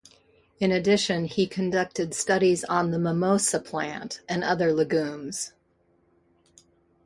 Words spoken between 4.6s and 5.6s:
legumes.